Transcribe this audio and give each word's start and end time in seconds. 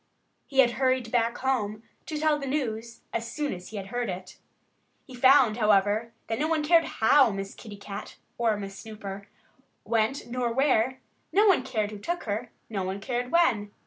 He 0.47 0.61
had 0.61 0.71
hurried 0.81 1.11
back 1.11 1.37
home 1.37 1.83
to 2.07 2.17
tell 2.17 2.39
the 2.39 2.47
news 2.47 3.01
as 3.13 3.31
soon 3.31 3.53
as 3.53 3.67
he 3.67 3.77
had 3.77 3.89
heard 3.89 4.09
it. 4.09 4.39
He 5.05 5.13
found, 5.13 5.57
however, 5.57 6.11
that 6.25 6.39
no 6.39 6.47
one 6.47 6.63
cared 6.63 6.85
how 6.85 7.29
Miss 7.29 7.53
Kitty 7.53 7.77
Cat 7.77 8.15
(or 8.39 8.57
Miss 8.57 8.75
Snooper), 8.75 9.27
went, 9.83 10.25
nor 10.25 10.51
where; 10.51 10.99
no 11.31 11.45
one 11.45 11.61
cared 11.61 11.91
who 11.91 11.99
took 11.99 12.23
her; 12.23 12.49
no 12.67 12.81
one 12.81 12.99
cared 12.99 13.31
when. 13.31 13.69